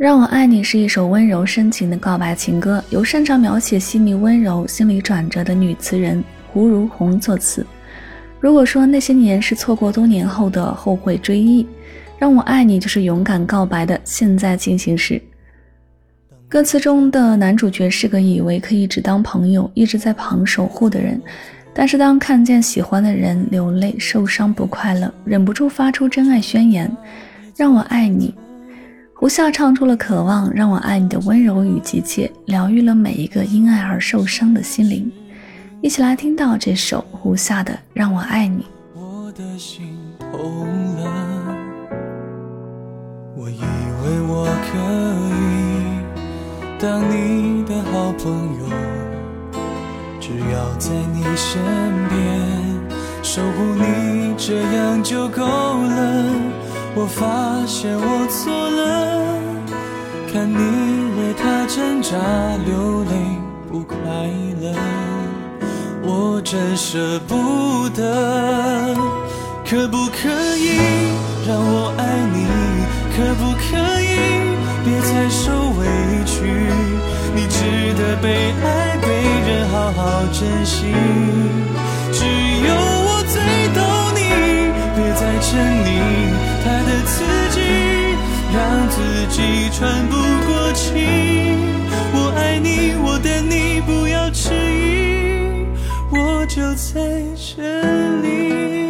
[0.00, 7.66] 让我爱你是一首温柔深情的告白情歌，由擅长描写细腻温柔、心理转折的女词人胡如红作词。
[8.40, 11.66] 如果说那些年是错过多年后的后悔追忆，
[12.18, 15.20] 让我爱你就是勇敢告白的现在进行时。
[16.48, 21.20] 歌词中的男主角是个以为可以只当朋友、一直在旁守护的人，
[21.74, 26.90] 但是当看见喜欢的人流泪、受伤、不快乐，忍不住发出真爱宣言
[27.54, 28.34] ：“让我爱你。”
[29.20, 35.12] 胡夏唱出了渴望，让我爱你的温柔与急切，疗愈了每一个因爱而受伤的心灵。
[35.82, 38.62] 一起来听到这首胡夏的《让我爱你》。
[38.98, 41.02] 我的心痛了，
[43.36, 44.78] 我以为我可
[45.36, 46.00] 以
[46.80, 48.70] 当你的好朋友，
[50.18, 51.60] 只要在你身
[52.08, 52.40] 边
[53.22, 56.24] 守护你，这样就够了。
[57.02, 59.40] 我发现我错了，
[60.30, 60.54] 看你
[61.16, 62.10] 为他挣扎
[62.66, 63.12] 流泪
[63.72, 63.96] 不快
[64.60, 64.76] 乐，
[66.02, 68.94] 我真舍不得。
[69.64, 70.28] 可不可
[70.58, 70.76] 以
[71.48, 72.44] 让我爱你？
[73.16, 74.04] 可不可以
[74.84, 75.80] 别再受委
[76.26, 76.44] 屈？
[77.34, 79.08] 你值得被爱，被
[79.48, 80.92] 人好好珍惜。
[82.12, 83.40] 只有我最
[83.72, 83.80] 懂
[84.14, 84.20] 你，
[84.96, 85.48] 别再沉
[85.86, 85.89] 溺。
[88.52, 90.90] 让自己喘不过气。
[92.12, 95.66] 我爱你，我等你，不要迟疑，
[96.10, 97.00] 我就在
[97.36, 97.62] 这
[98.22, 98.88] 里。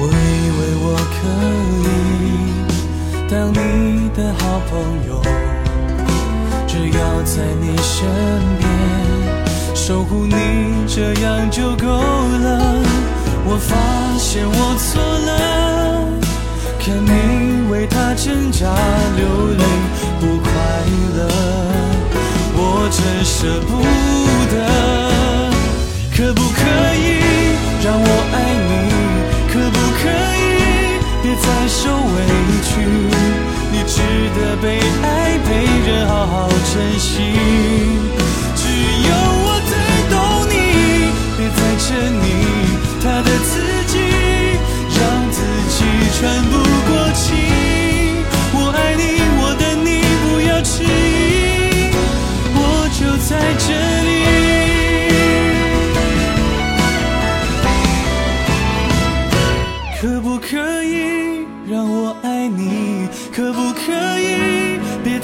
[0.00, 1.18] 我以为我可
[1.84, 1.86] 以
[3.28, 4.40] 当你的好
[4.70, 4.72] 朋
[5.06, 5.37] 友。
[7.28, 8.08] 在你身
[8.58, 10.34] 边守护你，
[10.86, 12.82] 这样就够了。
[13.44, 13.76] 我发
[14.18, 16.08] 现我错了，
[16.80, 18.64] 看你为他挣扎
[19.16, 19.26] 流
[19.58, 19.64] 泪
[20.18, 20.50] 不快
[21.16, 21.28] 乐，
[22.54, 24.07] 我真舍不得。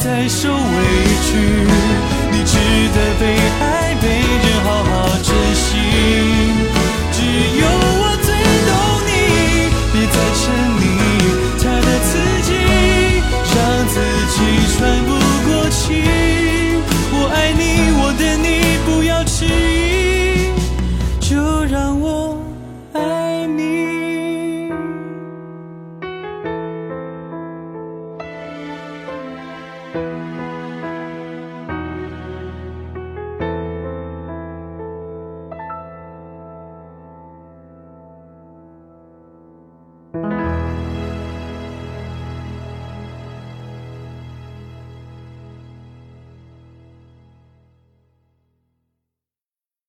[0.04, 0.60] 再受委
[1.22, 1.34] 屈？
[2.30, 2.58] 你值
[2.94, 3.83] 得被爱。